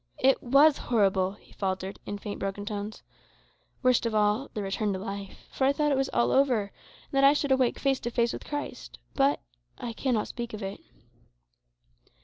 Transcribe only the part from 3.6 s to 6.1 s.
"Worst of all the return to life. For I thought all was